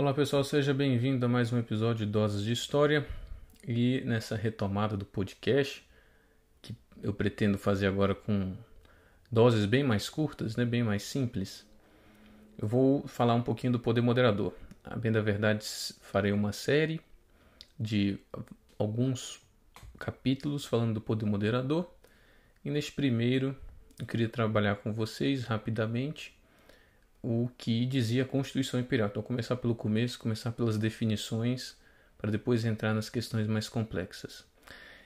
[0.00, 3.06] Olá pessoal, seja bem-vindo a mais um episódio de Doses de História
[3.68, 5.86] e nessa retomada do podcast
[6.62, 8.56] que eu pretendo fazer agora com
[9.30, 11.66] doses bem mais curtas, né, bem mais simples.
[12.56, 14.54] Eu vou falar um pouquinho do poder moderador.
[14.82, 15.66] A bem da verdade,
[16.00, 16.98] farei uma série
[17.78, 18.18] de
[18.78, 19.38] alguns
[19.98, 21.86] capítulos falando do poder moderador
[22.64, 23.54] e neste primeiro
[23.98, 26.34] eu queria trabalhar com vocês rapidamente
[27.22, 29.08] o que dizia a Constituição Imperial.
[29.08, 31.76] Então, começar pelo começo, começar pelas definições,
[32.18, 34.44] para depois entrar nas questões mais complexas.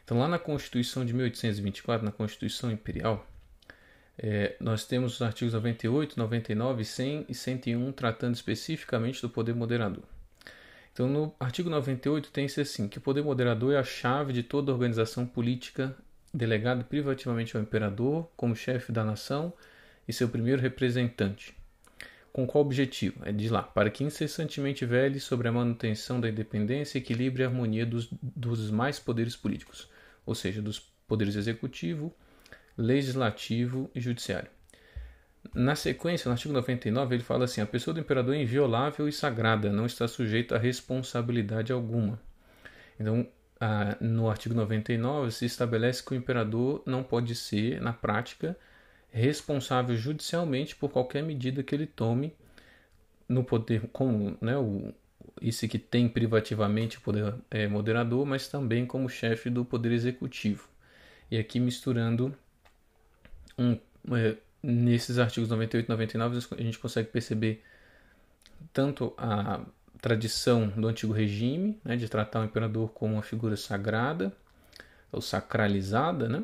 [0.05, 3.27] Então, lá na Constituição de 1824, na Constituição Imperial,
[4.19, 10.05] é, nós temos os artigos 98, 99, 100 e 101 tratando especificamente do poder moderador.
[10.93, 14.71] Então, no artigo 98 tem-se assim, que o poder moderador é a chave de toda
[14.71, 15.97] organização política
[16.33, 19.53] delegado privativamente ao imperador como chefe da nação
[20.07, 21.55] e seu primeiro representante,
[22.35, 23.21] com qual objetivo?
[23.25, 27.87] É de lá, para que incessantemente vele sobre a manutenção da independência, equilíbrio e harmonia
[27.87, 29.89] dos, dos mais poderes políticos,
[30.27, 32.13] ou seja, dos poderes executivo,
[32.77, 34.51] legislativo e judiciário.
[35.55, 39.13] Na sequência, no artigo 99, ele fala assim: a pessoa do imperador é inviolável e
[39.13, 42.21] sagrada, não está sujeita a responsabilidade alguma.
[42.99, 43.29] Então,
[44.01, 48.59] no artigo 99, se estabelece que o imperador não pode ser, na prática,
[49.21, 52.35] responsável judicialmente por qualquer medida que ele tome
[53.29, 54.93] no poder, como né, o,
[55.41, 60.69] esse que tem privativamente o poder é, moderador, mas também como chefe do poder executivo.
[61.31, 62.37] E aqui misturando
[63.57, 63.79] um,
[64.17, 67.63] é, nesses artigos 98 e 99 a gente consegue perceber
[68.73, 69.61] tanto a
[70.01, 74.33] tradição do antigo regime, né, de tratar o imperador como uma figura sagrada
[75.13, 76.43] ou sacralizada, né,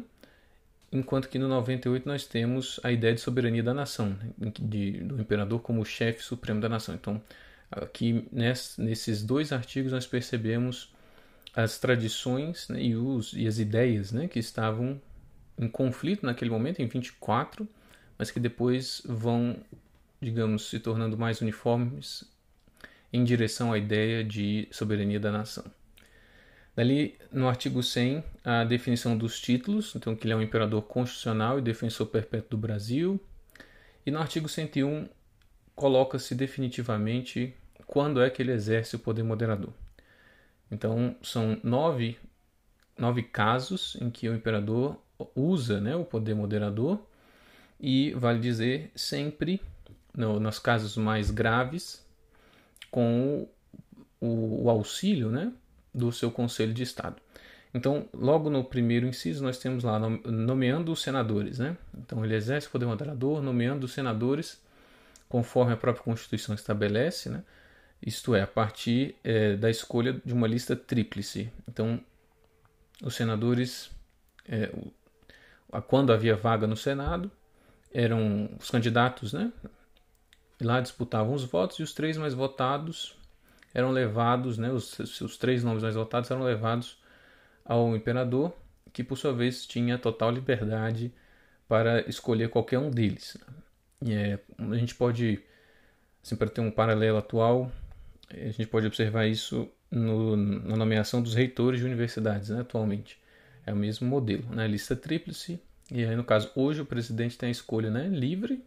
[0.92, 5.20] enquanto que no 98 nós temos a ideia de soberania da nação, né, de, do
[5.20, 6.94] imperador como chefe supremo da nação.
[6.94, 7.22] Então,
[7.70, 10.92] aqui nesses dois artigos nós percebemos
[11.54, 15.00] as tradições né, e, os, e as ideias né, que estavam
[15.58, 17.68] em conflito naquele momento, em 24,
[18.18, 19.56] mas que depois vão,
[20.20, 22.24] digamos, se tornando mais uniformes
[23.12, 25.64] em direção à ideia de soberania da nação.
[26.74, 31.58] Dali, no artigo 100, a definição dos títulos, então que ele é um imperador constitucional
[31.58, 33.20] e defensor perpétuo do Brasil.
[34.06, 35.08] E no artigo 101,
[35.74, 37.54] coloca-se definitivamente
[37.86, 39.72] quando é que ele exerce o poder moderador.
[40.70, 42.16] Então, são nove,
[42.96, 44.96] nove casos em que o imperador
[45.34, 47.04] usa né, o poder moderador
[47.80, 49.60] e, vale dizer, sempre,
[50.14, 52.06] no, nos casos mais graves,
[52.90, 53.48] com
[54.20, 55.52] o, o auxílio né,
[55.94, 57.16] do seu Conselho de Estado.
[57.72, 61.58] Então, logo no primeiro inciso, nós temos lá nomeando os senadores.
[61.58, 61.76] Né?
[61.96, 64.60] Então, ele exerce o poder moderador, nomeando os senadores
[65.28, 67.44] conforme a própria Constituição estabelece, né?
[68.04, 71.52] isto é, a partir é, da escolha de uma lista tríplice.
[71.68, 72.00] Então,
[73.00, 73.90] os senadores,
[74.48, 74.72] é,
[75.86, 77.30] quando havia vaga no Senado,
[77.94, 79.52] eram os candidatos, né?
[80.60, 83.14] lá disputavam os votos e os três mais votados
[83.72, 86.98] eram levados, né, os, os três nomes mais votados eram levados
[87.64, 88.52] ao imperador,
[88.92, 91.12] que por sua vez tinha total liberdade
[91.68, 93.36] para escolher qualquer um deles.
[94.04, 95.40] E é, a gente pode,
[96.22, 97.70] assim, para ter um paralelo atual,
[98.28, 103.18] a gente pode observar isso no, na nomeação dos reitores de universidades, né, atualmente.
[103.64, 105.60] É o mesmo modelo, né, lista tríplice,
[105.92, 108.62] e aí no caso hoje o presidente tem a escolha né, livre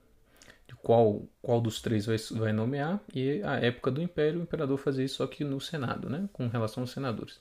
[0.82, 5.06] qual, qual dos três vai, vai nomear, e a época do Império, o imperador fazia
[5.06, 7.40] isso só que no Senado, né, com relação aos senadores.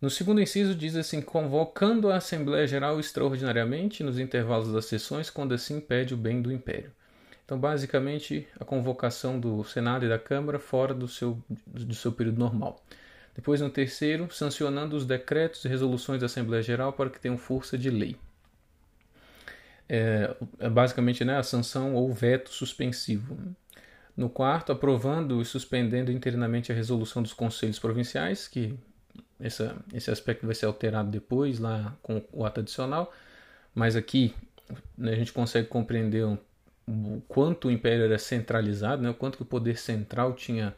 [0.00, 5.54] No segundo inciso diz assim: convocando a Assembleia Geral extraordinariamente nos intervalos das sessões, quando
[5.54, 6.92] assim impede o bem do Império.
[7.44, 12.38] Então, basicamente, a convocação do Senado e da Câmara fora do seu, do seu período
[12.38, 12.82] normal.
[13.34, 17.76] Depois, no terceiro, sancionando os decretos e resoluções da Assembleia Geral para que tenham força
[17.76, 18.16] de lei
[19.88, 23.36] é, é basicamente né, a sanção ou veto suspensivo.
[24.16, 28.74] No quarto, aprovando e suspendendo interinamente a resolução dos conselhos provinciais, que
[29.40, 33.12] essa, esse aspecto vai ser alterado depois, lá com o ato adicional,
[33.74, 34.34] mas aqui
[34.96, 36.38] né, a gente consegue compreender o
[37.26, 40.74] quanto o império era centralizado, né, o quanto o poder central tinha,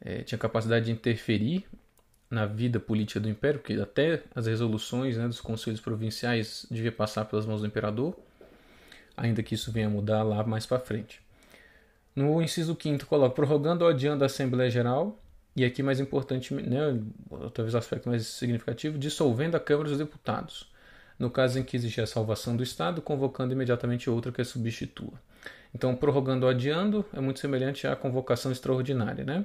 [0.00, 1.66] é, tinha capacidade de interferir
[2.30, 7.24] na vida política do império, porque até as resoluções né, dos conselhos provinciais devia passar
[7.24, 8.14] pelas mãos do imperador
[9.18, 11.20] ainda que isso venha a mudar lá mais para frente.
[12.14, 15.20] No inciso 5 coloca prorrogando ou adiando a Assembleia Geral,
[15.54, 17.00] e aqui mais importante, né,
[17.52, 20.70] talvez o aspecto mais significativo, dissolvendo a Câmara dos Deputados,
[21.18, 25.14] no caso em que existe a salvação do Estado, convocando imediatamente outra que a substitua.
[25.74, 29.44] Então, prorrogando ou adiando é muito semelhante à convocação extraordinária, né?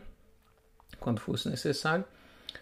[1.00, 2.06] quando fosse necessário,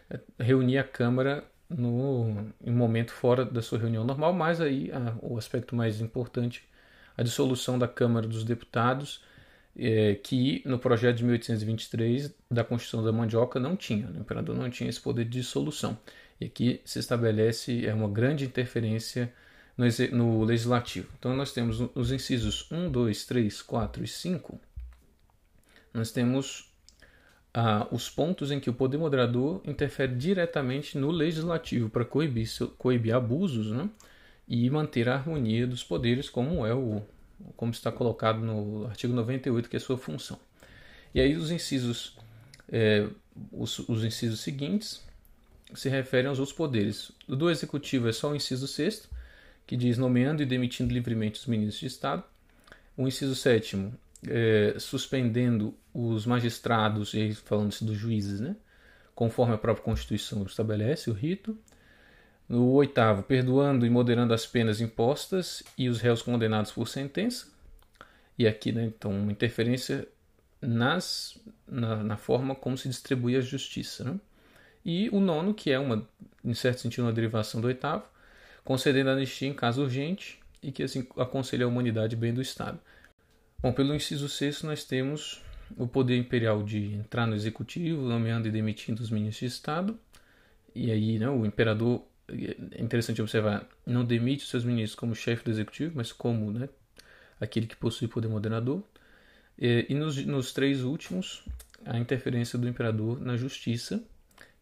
[0.10, 4.92] é, reunir a Câmara no, em um momento fora da sua reunião normal, mas aí
[4.92, 6.68] a, o aspecto mais importante,
[7.18, 9.22] a dissolução da Câmara dos Deputados,
[9.78, 14.20] é, que no projeto de 1823 da Constituição da Mandioca não tinha, né?
[14.20, 15.98] o imperador não tinha esse poder de dissolução.
[16.40, 19.32] E aqui se estabelece é uma grande interferência
[19.78, 21.08] no, no legislativo.
[21.18, 24.60] Então nós temos os incisos 1, 2, 3, 4 e 5.
[25.94, 26.72] Nós temos
[27.54, 32.48] ah, os pontos em que o poder moderador interfere diretamente no legislativo para coibir,
[32.78, 33.90] coibir abusos né?
[34.48, 37.02] E manter a harmonia dos poderes, como é o
[37.56, 40.40] como está colocado no artigo 98, que é sua função.
[41.14, 42.16] E aí os incisos,
[42.72, 43.08] é,
[43.52, 45.04] os, os, incisos seguintes
[45.74, 47.12] se referem aos outros poderes.
[47.28, 49.10] O do executivo é só o inciso sexto,
[49.66, 52.24] que diz nomeando e demitindo livremente os ministros de Estado.
[52.96, 53.94] O inciso sétimo
[54.28, 58.56] é, suspendendo os magistrados, e falando-se dos juízes, né?
[59.16, 61.58] conforme a própria Constituição estabelece o rito.
[62.52, 67.48] No oitavo, perdoando e moderando as penas impostas e os réus condenados por sentença.
[68.38, 70.06] E aqui, né, então, uma interferência
[70.60, 74.04] nas, na, na, forma como se distribui a justiça.
[74.04, 74.20] Né?
[74.84, 76.06] E o nono, que é, uma,
[76.44, 78.04] em certo sentido, uma derivação do oitavo,
[78.66, 82.78] concedendo anistia em caso urgente e que assim aconselha a humanidade bem do Estado.
[83.62, 85.42] Bom, pelo inciso sexto, nós temos
[85.78, 89.98] o poder imperial de entrar no executivo, nomeando e demitindo os ministros de Estado.
[90.76, 92.04] E aí, né, o imperador,
[92.34, 96.70] é interessante observar, não demite seus ministros como chefe do executivo, mas como né,
[97.40, 98.84] aquele que possui poder moderador.
[99.58, 101.44] E, e nos, nos, três últimos,
[101.86, 104.04] a interferência do imperador na justiça.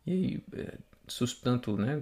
[0.06, 0.78] E é,
[1.44, 2.02] tanto né,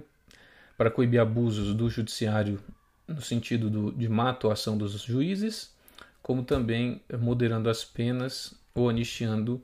[0.76, 2.60] para coibir abusos do judiciário
[3.06, 5.74] no sentido do, de má atuação dos juízes,
[6.22, 9.62] como também moderando as penas ou anistiando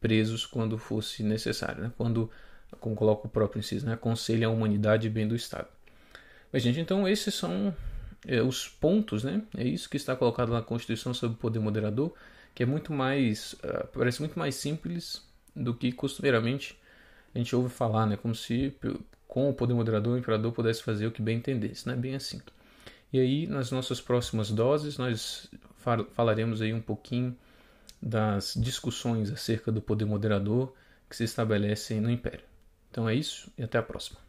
[0.00, 1.92] presos quando fosse necessário, né?
[1.96, 2.30] quando,
[2.80, 3.94] como coloca o próprio inciso, né?
[3.94, 5.68] aconselha a humanidade e bem do Estado.
[6.52, 7.74] Mas, gente, então esses são
[8.26, 9.42] é, os pontos, né?
[9.56, 12.12] é isso que está colocado na Constituição sobre o poder moderador,
[12.54, 15.22] que é muito mais, uh, parece muito mais simples
[15.54, 16.78] do que costumeiramente
[17.34, 18.16] a gente ouve falar, né?
[18.16, 18.74] como se
[19.28, 22.14] com o poder moderador o imperador pudesse fazer o que bem entendesse, não é bem
[22.14, 22.40] assim.
[23.12, 25.48] E aí, nas nossas próximas doses, nós
[26.14, 27.36] falaremos aí um pouquinho
[28.02, 30.72] das discussões acerca do poder moderador
[31.08, 32.44] que se estabelecem no Império.
[32.96, 34.25] Então é isso e até a próxima.